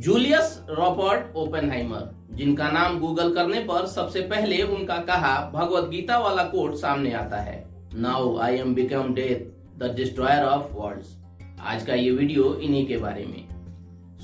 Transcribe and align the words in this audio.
Julius 0.00 0.64
Robert 0.68 1.34
Oppenheimer, 1.36 2.04
जिनका 2.34 2.68
नाम 2.70 2.98
Google 3.00 3.32
करने 3.34 3.58
पर 3.60 3.86
सबसे 3.86 4.20
पहले 4.20 4.60
उनका 4.64 4.96
कहा, 5.08 5.32
भगवत 5.54 5.88
गीता 5.90 6.18
वाला 6.18 6.42
कोट 6.44 6.74
सामने 6.74 7.12
आता 7.12 7.40
है। 7.40 7.64
Now 7.94 8.36
I 8.38 8.56
am 8.56 8.74
become 8.74 9.12
death 9.14 9.42
the 9.78 9.92
destroyer 9.96 10.44
of 10.44 10.72
worlds 10.72 11.16
आज 11.62 11.84
का 11.86 11.94
ये 11.94 12.10
वीडियो 12.10 12.54
इन्हीं 12.54 12.86
के 12.86 12.96
बारे 12.96 13.24
में। 13.24 13.48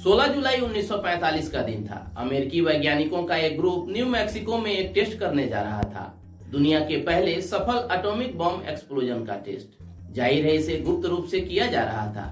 16 0.05 0.27
जुलाई 0.27 0.61
1945 0.61 1.49
का 1.49 1.63
दिन 1.63 1.85
था। 1.87 2.01
अमेरिकी 2.19 2.61
वैज्ञानिकों 2.61 3.23
का 3.25 3.37
एक 3.37 3.59
ग्रुप 3.59 3.91
न्यू 3.91 4.07
मैक्सिको 4.07 4.59
में 4.59 4.71
एक 4.73 4.93
टेस्ट 4.95 5.19
करने 5.19 5.47
जा 5.49 5.63
रहा 5.63 5.83
था। 5.85 6.13
दुनिया 6.51 6.81
के 6.81 7.03
पहले 7.03 7.41
सफल 7.43 7.87
एटॉमिक 7.99 8.37
बॉम्ब 8.39 8.69
एक्सप्लोजन 8.69 9.25
का 9.25 9.37
टेस्ट। 9.45 10.15
ज़ाहिर 10.17 10.47
है 10.47 10.57
इसे 10.57 10.81
गुप्त 10.81 11.07
रूप 11.07 11.27
से 11.27 11.41
किया 11.43 11.67
जा 11.67 11.85
रहा 11.85 12.07
था। 12.13 12.27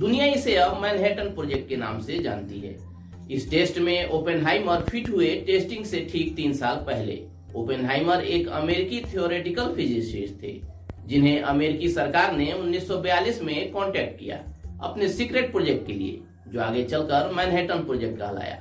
दुनिया 0.00 0.26
इसे 0.26 0.54
अब 0.56 0.78
मैनहेटन 0.82 1.28
प्रोजेक्ट 1.28 1.68
के 1.68 1.76
नाम 1.76 1.98
से 2.00 2.18
जानती 2.18 2.58
है। 2.60 2.76
इस 3.30 3.50
टेस्ट 3.50 3.78
में 3.78 4.10
ओपेनहाइमर 4.10 4.80
फिट 4.80 5.08
हुए 5.10 5.28
टेस्टिंग 5.46 5.84
से 5.84 6.00
ठीक 6.12 6.34
तीन 6.36 6.52
साल 6.52 6.76
पहले। 6.86 7.18
ओपेनहाइमर 7.56 8.24
एक 8.26 8.48
अमेरिकी 8.50 9.00
थियोरेटिकल 9.04 9.74
फिजिसिस्ट 9.74 10.42
थे, 10.42 10.52
जिन्हें 11.06 11.42
अमेरिकी 11.42 11.88
सरकार 11.90 12.32
ने 12.36 12.50
1942 12.52 13.42
में 13.42 13.72
कांटेक्ट 13.72 14.18
किया 14.20 14.40
अपने 14.82 15.08
सीक्रेट 15.10 15.52
प्रोजेक्ट 15.52 15.86
के 15.86 15.92
लिए, 15.92 16.18
जो 16.48 16.60
आगे 16.60 16.84
चलकर 16.84 17.30
मैनहेटन 17.36 17.84
प्रोजेक्ट 17.84 18.18
कहलाया। 18.18 18.58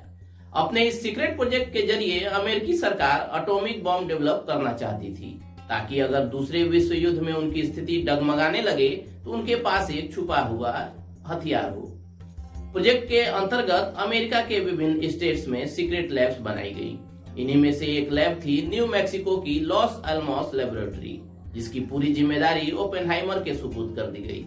अपने 0.56 0.86
इस 0.86 1.02
सीक्रेट 1.04 1.36
प्रोजेक्ट 1.38 1.74
के 1.74 1.88
ज़रिए 1.88 2.20
अमेरिकी 2.36 2.78
सरकार 2.78 3.42
एटॉमिक 3.42 3.84
बॉम्ब 3.84 4.08
डेवलप 4.08 4.46
करना 4.48 4.74
चाहती 4.76 5.16
थी, 5.16 5.34
ताकि 5.70 6.00
अगर 6.02 6.26
दूसरे 6.28 6.64
विश्व 6.70 6.94
युद्ध 6.96 7.20
में 7.20 7.34
उनकी 7.34 7.66
स्थिति 7.66 8.04
डगमगाने 8.08 8.62
लगे 8.62 8.90
तो 9.26 9.32
उनके 9.32 9.56
पास 9.64 9.92
एक 9.92 10.14
छुपा 10.14 10.40
हुआ 10.44 10.80
हथियार 11.28 11.70
हो। 11.70 11.82
प्रोजेक्ट 12.72 13.08
के 13.10 13.22
अंतर्गत 13.22 13.96
अमेरिका 13.98 14.42
के 14.42 14.60
विभिन्न 14.60 15.10
स्टेट्स 15.10 15.48
में 15.48 15.66
सीक्रेट 15.68 16.12
लैब्स 16.12 16.40
बनाई 16.40 16.72
गई। 16.72 16.98
इन्हीं 17.42 17.56
में 17.56 17.72
से 17.74 17.86
एक 17.88 18.12
लैब 18.12 18.40
थी 18.46 18.62
न्यू 18.70 18.86
मैक्सिको 18.88 19.38
की 19.38 19.60
लॉस 19.60 20.02
एल्मोस 20.10 20.54
लेबोरेटरी, 20.56 21.20
जिसकी 21.54 21.80
पूरी 21.80 22.14
ज़िम्मेदारी 22.14 22.72
ओपेनहाइमर 22.72 23.44
के 23.44 23.54
सुपुर्द 23.54 23.96
कर 23.96 24.08
दी 24.08 24.22
गई। 24.22 24.46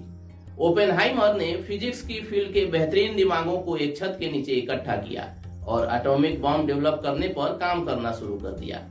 ओपेनहाइमर 0.61 1.35
ने 1.35 1.55
फिजिक्स 1.59 2.03
की 2.03 2.21
फ़ील्ड 2.21 2.53
के 2.53 2.65
बेहतरीन 2.67 3.17
दिमागों 3.17 3.57
को 3.59 3.77
एक 3.77 3.97
छत 3.97 4.17
के 4.21 4.31
नीचे 4.31 4.53
इकट्ठा 4.53 4.97
किया 4.97 5.25
और 5.67 5.89
एटॉमिक 5.93 6.41
बम 6.43 6.67
डेवलप 6.67 7.01
करने 7.03 7.29
पर 7.29 7.57
काम 7.59 7.85
करना 7.85 8.13
शुरू 8.13 8.35
कर 8.35 8.59
दिया। 8.59 8.87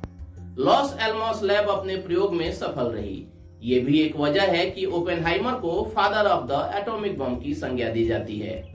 लॉस 0.60 0.96
एल्मोस 1.02 1.44
लैब 1.44 1.70
अपने 1.70 1.96
प्रयोग 1.98 2.34
में 2.34 2.52
सफल 2.52 2.92
रही। 2.92 3.26
ये 3.64 3.80
भी 3.80 4.00
एक 4.02 4.16
वजह 4.16 4.42
है 4.42 4.72
कि 4.72 4.86
ओपेनहाइमर 4.86 5.52
को 5.52 5.92
father 5.96 6.30
of 6.30 6.46
the 6.46 6.72
atomic 6.76 7.18
bomb 7.18 7.36
की 7.36 7.54
संज्ञा 7.54 7.90
दी 7.90 8.06
जाती 8.06 8.40
है। 8.40 8.74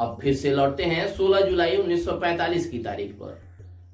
अब 0.00 0.18
फिर 0.22 0.34
से 0.34 0.50
लौटते 0.50 0.82
हैं 0.82 1.06
16 1.08 1.40
जुलाई 1.40 1.76
1945 1.76 2.66
की 2.70 2.78
तारीख 2.78 3.12
पर। 3.12 3.40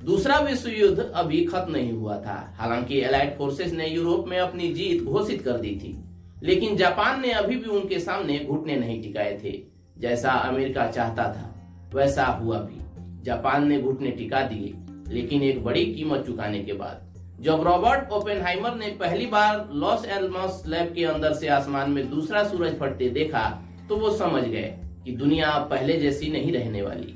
दूसरा 0.05 0.39
विश्व 0.39 0.69
युद्ध 0.69 1.13
अभी 1.15 1.45
खत्म 1.45 1.73
नहीं 1.73 1.93
हुआ 1.93 2.17
था। 2.19 2.55
हालाँकि 2.57 3.01
एलाइड 3.01 3.37
फोर्सेस 3.39 3.73
ने 3.73 3.89
यूरोप 3.89 4.29
में 4.29 4.39
अपनी 4.39 4.69
जीत 4.69 5.03
घोषित 5.03 5.43
कर 5.43 5.53
दी 5.53 5.71
थी, 5.71 5.97
लेकिन 6.43 6.77
जापान 6.77 7.21
ने 7.21 7.33
अभी 7.33 7.57
भी 7.57 7.71
उनके 7.71 7.99
सामने 7.99 8.39
घुटने 8.39 8.77
नहीं 8.77 9.03
टिकाए 9.03 9.41
थे, 9.45 9.63
जैसा 9.99 10.31
अमेरिका 10.31 10.87
चाहता 10.87 11.23
था, 11.23 11.55
वैसा 11.95 12.25
हुआ 12.25 12.59
भी। 12.59 12.81
जापान 13.23 13.69
ने 13.69 13.81
घुटने 13.81 14.11
टिका 14.11 14.43
दिए, 14.43 14.75
लेकिन 15.15 15.43
एक 15.43 15.65
बड़ी 15.65 15.85
कीमत 15.87 16.27
चुकाने 16.27 16.59
के 16.59 16.73
बाद। 16.73 17.14
जब 17.41 17.63
रॉबर्ट 17.65 18.13
ओपेनहाइमर 18.13 18.75
ने 18.75 18.89
पहली 19.01 19.27
बार 19.27 19.69
लॉस 19.73 20.05
एल्मस 20.07 20.63
लैब 20.67 20.93
के 20.95 21.05
अंदर 21.05 21.33
से 21.35 21.49
आसमान 21.49 21.91
में 21.91 22.09
दूसरा 22.11 22.43
सूरज 22.45 22.79
फटते 22.81 23.09
देखा 23.11 23.43
तो 23.89 23.97
वो 23.97 24.11
समझ 24.17 24.43
गए 24.45 24.75
कि 25.05 25.13
दुनिया 25.13 25.51
पहले 25.71 25.97
जैसी 26.01 26.31
नहीं 26.33 26.53
रहने 26.53 26.83
वाली। 26.83 27.15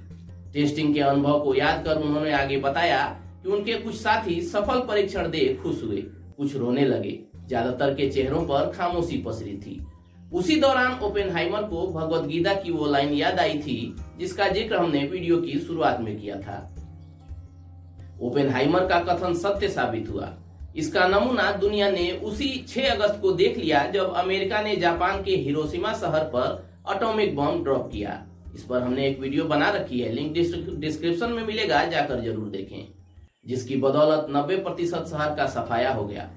टेस्टिंग 0.52 0.94
के 0.94 1.00
अनुभव 1.00 1.41
को 1.41 1.55
याद 1.55 1.84
कर 1.84 1.97
उन्होंने 1.98 2.33
आगे 2.33 2.56
बताया 2.58 3.05
कि 3.42 3.48
उनके 3.48 3.75
कुछ 3.75 3.94
साथी 3.94 4.41
सफल 4.42 4.80
परीक्षण 4.88 5.30
दे 5.30 5.47
खुश 5.62 5.83
हुए, 5.83 6.00
कुछ 6.36 6.56
रोने 6.56 6.84
लगे, 6.84 7.19
ज़्यादातर 7.47 7.94
के 7.94 8.09
चेहरों 8.10 8.43
पर 8.47 8.72
खामोशी 8.72 9.22
पसरी 9.22 9.56
थी। 9.56 9.81
उसी 10.32 10.56
दौरान 10.60 10.98
ओपेनहाइमर 11.03 11.62
को 11.62 11.87
भगवत 11.93 12.26
गीता 12.28 12.54
की 12.54 12.70
वो 12.70 12.87
लाइन 12.87 13.12
याद 13.14 13.38
आई 13.41 13.59
थी, 13.59 13.94
जिसका 14.19 14.48
ज़िक्र 14.48 14.76
हमने 14.76 15.04
वीडियो 15.04 15.41
की 15.41 15.59
शुरुआत 15.59 16.00
में 16.00 16.19
किया 16.20 16.41
था। 16.41 16.59
ओपेनहाइमर 18.21 18.87
का 18.87 18.99
कथन 19.05 19.34
सत्य 19.37 19.69
साबित 19.69 20.09
हुआ। 20.11 20.33
इसका 20.77 21.06
नमूना 21.09 21.51
दुनिया 21.59 21.91
ने 21.91 22.11
उसी 22.25 22.49
6 22.69 22.91
अगस्त 22.91 23.21
को 23.23 23.33
देख 23.34 23.56
लिया 23.59 23.84
जब 23.91 24.12
अमेरिका 24.17 24.61
ने 24.62 24.75
जापान 24.77 25.23
के 25.25 25.37
हिरोशिमा 25.39 25.93
शहर 25.95 26.25
पर 26.34 26.93
एटॉमिक 26.95 27.34
बम 27.37 27.62
ड्रॉप 27.65 27.89
किया। 27.93 28.23
इस 28.55 28.62
पर 28.65 28.83
हमने 28.83 29.06
एक 29.06 29.19
वीडियो 29.21 29.45
बना 29.47 29.69
रखी 29.71 30.01
है, 30.01 30.12
लिंक 30.12 30.33
डिस्क्रिप्शन 30.81 31.31
में 31.31 31.47
मिलेगा, 31.47 31.84
जाकर 31.87 32.21
ज़रूर 32.21 32.49
देखें। 32.51 32.87
जिसकी 33.47 33.77
बदौलत 33.79 34.27
90 34.31 34.56
प्रतिशत 34.59 35.06
शहर 35.11 35.35
का 35.35 35.47
सफाया 35.49 35.93
हो 35.93 36.05
गया। 36.06 36.29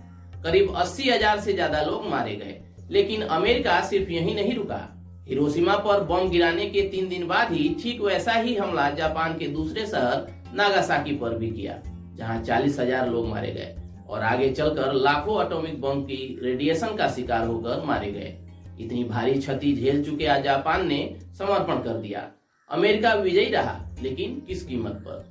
करीब 0.44 0.74
अस्सी 0.76 1.10
हज़ार 1.10 1.40
से 1.40 1.54
ज़्यादा 1.54 1.82
लोग 1.82 2.06
मारे 2.10 2.36
गए, 2.36 2.60
लेकिन 2.92 3.22
अमेरिका 3.22 3.80
सिर्फ़ 3.82 4.12
यही 4.12 4.34
नहीं 4.34 4.56
रुका। 4.56 4.88
हिरोशिमा 5.28 5.76
पर 5.80 6.04
बम 6.06 6.30
गिराने 6.30 6.66
के 6.68 6.82
तीन 6.90 7.10
दिन 7.10 7.28
बाद 7.28 7.52
ही 7.52 7.68
ठीक 7.84 8.02
वैसा 8.02 8.34
ही 8.34 8.56
हमला 8.56 8.90
जापान 8.92 9.38
के 9.38 9.48
दूसरे 9.50 9.86
शहर 9.86 10.28
नागासाकी 10.54 11.16
पर 11.16 11.38
भी 11.38 11.50
किया, 11.50 11.78
जहाँ 12.16 12.42
चालीस 12.44 12.80
हज़ार 12.80 13.10
लोग 13.10 13.28
मारे 13.28 13.52
गए 13.52 13.76
और 14.10 14.22
आगे 14.22 14.52
चलकर 14.52 14.94
लाखों 14.94 15.44
एटॉमिक 15.46 15.82
बम 15.82 16.02
की 16.04 16.40
रेडिएशन 16.44 16.96
का 16.96 17.08
शिकार 17.10 17.48
होकर 17.48 17.84
मारे 17.86 18.12
गए। 18.12 18.38
इतनी 18.80 19.04
भारी 19.04 19.34
क्षति 19.34 19.74
झेल 19.74 20.04
चुके 20.06 20.42
जापान 20.44 20.88
ने 20.88 21.00
समर्पण 21.38 21.84
कर 21.84 21.98
दिया। 21.98 22.28
अमेरिका 22.70 23.14
विजयी 23.14 23.50
रहा, 23.50 23.80
लेकिन 24.02 24.40
किस 24.48 24.66
कीमत 24.66 24.92
पर? 25.06 25.26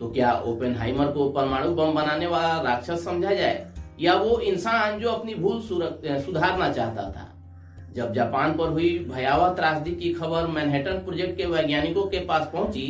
तो 0.00 0.08
क्या 0.10 0.32
ओपेनहाइमर 0.46 1.06
को 1.06 1.28
परमाणु 1.30 1.74
बम 1.74 1.92
बनाने 1.94 2.26
वाला 2.26 2.60
राक्षस 2.62 3.04
समझा 3.04 3.32
जाए, 3.32 3.66
या 4.00 4.14
वो 4.14 4.38
इंसान 4.40 4.98
जो 5.00 5.10
अपनी 5.10 5.34
भूल 5.34 5.60
सुधारना 5.60 6.72
चाहता 6.72 7.10
था? 7.10 7.28
जब 7.94 8.12
जापान 8.14 8.52
पर 8.54 8.68
हुई 8.68 8.98
भयावह 9.08 9.52
त्रासदी 9.54 9.90
की 9.92 10.12
खबर 10.12 10.46
मैनहेटन 10.48 10.98
प्रोजेक्ट 10.98 11.36
के 11.36 11.46
वैज्ञानिकों 11.46 12.04
के 12.04 12.18
पास 12.26 12.48
पहुँची 12.52 12.86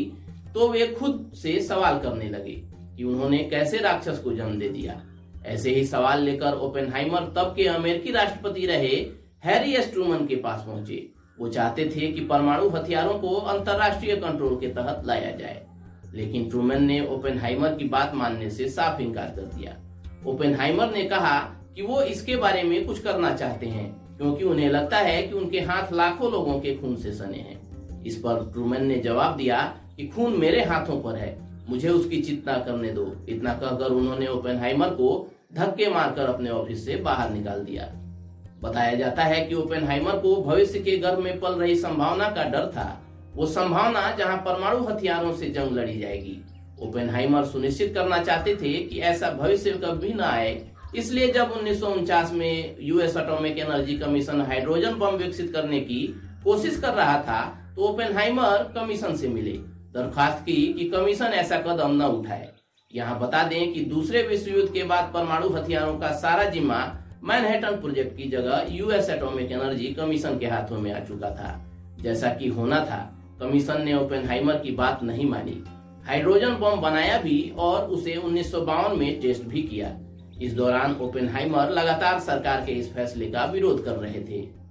तो 0.55 0.69
वे 0.69 0.87
खुद 0.87 1.33
से 1.35 1.61
सवाल 1.61 1.99
करने 1.99 2.29
लगे 2.29 2.63
कि 2.97 3.05
उन्होंने 3.05 3.39
कैसे 3.39 3.79
राक्षस 3.79 4.19
को 4.19 4.33
जन्म 4.33 4.59
दे 4.59 4.69
दिया। 4.69 5.03
ऐसे 5.47 5.75
ही 5.75 5.85
सवाल 5.85 6.23
लेकर 6.23 6.53
ओपेनहाइमर 6.53 7.21
तब 7.21 7.55
के 7.57 7.67
अमेरिकी 7.67 8.13
राष्ट्रपति 8.13 8.67
रहे, 8.67 9.07
हैरी 9.45 9.73
एस 9.73 9.93
ट्रूमन 9.93 10.27
के 10.27 10.37
पास 10.37 10.65
पहुँचे। 10.67 11.13
वो 11.39 11.49
चाहते 11.49 11.85
थे 11.85 12.13
कि 12.13 12.21
परमाणु 12.21 12.69
हथियारों 12.69 13.19
को 13.19 13.29
अंतरराष्ट्रीय 13.29 14.17
कंट्रोल 14.17 14.61
के 14.61 14.69
तहत 14.69 15.03
लाया 15.07 15.31
जाए। 15.31 15.67
लेकिन 16.15 16.49
ट्रूमन 16.49 16.83
ने 16.83 17.07
ओपेनहाइमर 17.07 17.75
की 17.75 17.85
बात 17.85 18.15
मानने 18.15 18.51
से 18.51 18.69
साफ़ 18.69 19.01
इनकार 19.01 19.33
कर 19.37 19.43
दिया। 19.43 19.77
ओपेनहाइमर 20.27 20.91
ने 20.91 21.05
कहा 21.05 21.39
कि 21.77 21.83
वो 21.83 22.03
इसके 22.03 22.37
बारे 22.37 22.63
में 22.63 22.87
कुछ 22.87 22.99
करना 22.99 23.35
चाहते 23.35 23.67
हैं, 23.67 24.17
क्योंकि 24.17 24.45
उन्हें 24.45 24.69
लगता 24.69 24.97
है 24.97 25.23
कि 25.23 25.35
उनके 25.35 25.61
हाथ 25.61 25.93
लाखों 25.93 26.33
लोगों 26.33 26.61
के 26.61 26.75
खून 26.75 26.97
से 26.97 27.13
सने 27.13 27.39
हैं। 27.39 27.63
इस 28.03 28.17
पर 28.17 28.51
ट्रूमन 28.53 28.85
ने 28.85 28.97
जवाब 28.97 29.37
दिया 29.37 29.79
कि 29.97 30.07
खून 30.07 30.39
मेरे 30.39 30.63
हाथों 30.65 31.01
पर 31.01 31.17
है। 31.17 31.37
मुझे 31.69 31.89
उसकी 31.89 32.21
चिंता 32.23 32.53
करने 32.59 32.93
दो। 32.93 33.05
इतना 33.29 33.53
कहकर 33.55 33.93
उन्होंने 33.93 34.27
ओपेनहाइमर 34.27 34.91
को 34.91 35.11
धक्के 35.55 35.89
मारकर 35.91 36.27
अपने 36.27 36.51
ऑफ़िस 36.51 36.85
से 36.87 36.97
बाहर 36.99 37.31
निकाल 37.31 37.61
दिया। 37.61 37.85
बताया 38.63 38.95
जाता 38.95 39.23
है 39.25 39.41
कि 39.41 39.55
ओपेनहाइमर 39.55 40.19
को 40.19 40.35
भविष्य 40.43 40.79
के 40.79 40.97
गर्भ 40.97 41.19
में 41.19 41.39
पल 41.41 41.55
रही 41.55 41.77
संभावना 41.77 42.29
का 42.29 42.45
डर 42.45 42.67
था। 42.67 43.03
वो 43.35 43.47
संभावना 43.47 44.11
जहाँ 44.11 44.37
परमाणु 44.37 44.85
हथियारों 44.85 45.33
से 45.33 45.51
जंग 45.51 45.73
लड़ी 45.73 45.99
जाएगी। 45.99 46.37
ओपेनहाइमर 46.83 47.45
सुनिश्चित 47.45 47.95
करना 47.95 48.23
चाहते 48.23 48.55
थे 48.57 48.73
कि 48.85 49.01
ऐसा 49.01 49.31
भविष्य 49.33 49.71
कभी 49.85 50.13
न 50.13 50.21
आए। 50.21 50.61
इसलिए 50.97 51.31
जब 51.33 51.51
उन्नीस 51.51 51.81
सौ 51.81 51.87
उनचास 51.89 52.33
में 52.33 52.77
US 52.81 53.17
atomic 53.17 53.59
energy 53.59 53.99
commission 53.99 54.41
hydrogen 54.41 54.95
bomb 54.95 55.17
विकसित 55.17 55.53
करने 55.53 55.81
की 55.81 56.07
कोशिश 56.45 56.79
कर 56.81 56.95
रहा 56.95 57.19
था 57.19 57.43
तो 57.77 57.83
ओपेनहाइमर 57.83 58.73
कमीशन 58.75 59.17
से 59.17 59.29
मिले। 59.29 59.53
दरखास्त 59.95 60.43
की 60.43 60.73
कि 60.73 60.85
कमीशन 60.85 61.33
ऐसा 61.35 61.57
कदम 61.59 61.91
न 61.93 62.03
उठाए। 62.11 62.49
यहाँ 62.95 63.19
बता 63.21 63.43
दें 63.43 63.73
कि 63.73 63.81
दूसरे 63.81 64.23
विश्व 64.23 64.51
युद्ध 64.51 64.73
के 64.73 64.83
बाद 64.83 65.11
परमाणु 65.15 65.49
हथियारों 65.49 65.99
का 65.99 66.13
सारा 66.13 66.45
जिम्मा 66.45 66.79
मैनहेटन 67.25 67.77
प्रोजेक्ट 67.77 68.17
की 68.17 68.29
जगह 68.29 68.67
यूएस 68.71 69.11
एटॉमिक 69.11 69.53
एनर्जी 69.53 69.87
कमीशन 69.95 70.39
के 70.39 70.47
हाथों 70.47 70.79
में 70.79 70.93
आ 70.93 71.01
चुका 71.01 71.31
था। 71.31 71.61
जैसा 72.01 72.33
कि 72.35 72.49
होना 72.49 72.81
था, 72.85 72.99
कमीशन 73.41 73.83
ने 73.83 73.95
ओपेनहाइमर 73.95 74.59
की 74.59 74.71
बात 74.71 75.03
नहीं 75.03 75.29
मानी। 75.31 75.63
हाइड्रोजन 76.07 76.55
बम 76.55 76.81
बनाया 76.81 77.19
भी 77.19 77.53
और 77.59 77.85
उसे 77.89 78.17
उन्नीस 78.17 78.51
सौ 78.53 78.61
बावन 78.61 78.99
में 78.99 79.21
टेस्ट 79.21 79.43
भी 79.43 79.63
किया। 79.63 79.95
इस 80.43 80.55
दौरान 80.55 80.97
ओपेनहाइमर 81.01 81.71
लगातार 81.71 82.19
सरकार 82.21 82.65
के 82.67 82.73
इस 82.73 82.93
फैसले 82.95 83.27
का 83.27 83.45
विरोध 83.45 83.85
कर 83.85 83.97
रहे 83.97 84.21
थे। 84.21 84.62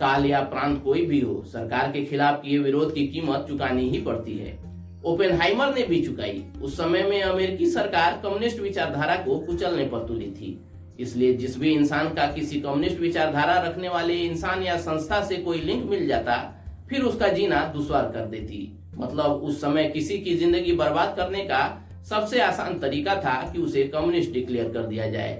काल 0.00 0.26
या 0.26 0.40
प्रांत 0.40 0.82
कोई 0.84 1.04
भी 1.06 1.20
हो, 1.20 1.42
सरकार 1.46 1.90
के 1.92 2.04
खिलाफ 2.04 2.40
किए 2.42 2.58
विरोध 2.58 2.94
की 2.94 3.06
कीमत 3.06 3.44
चुकानी 3.48 3.88
ही 3.90 4.00
पड़ती 4.00 4.36
है। 4.38 4.56
ओपेनहाइमर 5.04 5.74
ने 5.74 5.82
भी 5.82 6.00
चुकाई। 6.04 6.44
उस 6.62 6.76
समय 6.76 7.02
में 7.02 7.20
अमेरिकी 7.22 7.66
सरकार 7.66 8.20
कम्युनिस्ट 8.22 8.60
विचारधारा 8.60 9.16
को 9.16 9.38
कुचलने 9.38 9.84
पर 9.84 10.06
तुली 10.08 10.30
थी। 10.30 10.58
इसलिए 11.00 11.32
जिस 11.34 11.58
भी 11.58 11.72
इंसान 11.72 12.08
का 12.14 12.26
किसी 12.26 12.60
कम्युनिस्ट 12.60 13.00
विचारधारा 13.00 13.60
रखने 13.60 13.88
वाले 13.88 14.14
इंसान 14.14 14.62
या 14.62 14.76
संस्था 14.76 15.22
से 15.24 15.36
कोई 15.36 15.58
लिंक 15.58 15.84
मिल 15.90 16.06
जाता, 16.08 16.36
फिर 16.90 17.02
उसका 17.02 17.28
जीना 17.28 17.64
दुश्वार 17.74 18.10
कर 18.12 18.26
देती। 18.26 18.60
मतलब 18.94 19.42
उस 19.42 19.60
समय 19.60 19.88
किसी 19.88 20.18
की 20.18 20.34
ज़िंदगी 20.34 20.72
बर्बाद 20.72 21.14
करने 21.16 21.44
का 21.44 21.62
सबसे 22.08 22.40
आसान 22.40 22.78
तरीका 22.78 23.14
था 23.14 23.34
कि 23.52 23.58
उसे 23.58 23.82
कम्युनिस्ट 23.84 24.32
डिक्लेयर 24.32 24.68
कर 24.68 24.86
दिया 24.86 25.10
जाए। 25.10 25.34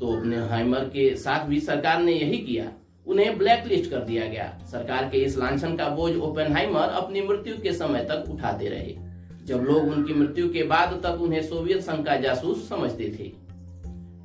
तो 0.00 0.16
अपने 0.16 0.36
हाइमर 0.48 0.84
के 0.84 1.14
साथ 1.16 1.46
भी 1.46 1.60
सरकार 1.60 2.02
ने 2.02 2.12
यही 2.12 2.38
किया। 2.38 2.70
उन्हें 3.06 3.38
ब्लैक 3.38 3.66
लिस्ट 3.66 3.90
कर 3.90 3.98
दिया 3.98 4.26
गया। 4.26 4.58
सरकार 4.70 5.04
के 5.04 5.18
इस 5.18 5.38
लांछन 5.38 5.76
का 5.76 5.88
बोझ 5.88 6.16
ओपेनहाइमर 6.16 6.80
अपनी 6.80 7.22
मृत्यु 7.22 7.54
के 7.62 7.72
समय 7.72 8.04
तक 8.04 8.24
उठाते 8.30 8.68
रहे। 8.68 8.96
जब 9.44 9.56
लोग 9.56 9.84
उनकी 9.84 10.14
मृत्यु 10.14 10.52
के 10.52 10.62
बाद 10.62 11.00
तक 11.02 11.20
उन्हें 11.20 11.42
सोवियत 11.42 11.80
संघ 11.80 12.06
का 12.06 12.16
जासूस 12.16 12.68
समझते 12.68 13.04
थे। 13.04 13.50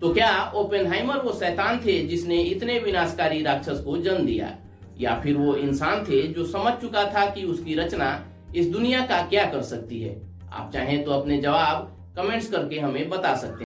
तो 0.02 0.14
क्या 0.14 0.52
ओपेनहाइमर 0.56 1.18
वो 1.18 1.32
शैतान 1.32 1.80
थे 1.80 2.08
जिसने 2.08 2.42
इतने 2.42 2.80
विनाशकारी 2.80 3.42
राक्षस 3.44 3.80
को 3.80 3.98
जन्म 3.98 4.26
दिया? 4.26 4.58
या 5.00 5.20
फिर 5.24 5.38
वो 5.38 5.56
इंसान 5.56 6.04
थे 6.04 6.28
जो 6.28 6.46
समझ 6.46 6.74
चुका 6.74 7.06
था 7.06 7.30
कि 7.30 7.44
उसकी 7.44 7.76
रचना 7.76 8.26
इस 8.56 8.70
दुनिया 8.70 9.06
का 9.06 9.22
क्या 9.22 9.46
कर 9.46 9.62
सकती 9.62 10.02
है? 10.02 10.22
आप 10.54 10.72
चाहें 10.74 11.04
तो 11.04 11.12
अपने 11.12 11.42
जवाब 11.42 11.92
कमेंट्स 12.18 12.50
करके 12.50 12.80
हमें 12.80 13.10
बता 13.10 13.36
सकते 13.36 13.54
हैं। 13.54 13.64